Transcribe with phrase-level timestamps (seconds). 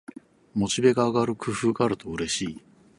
[0.55, 2.61] モチベが上がる工夫があるとうれしい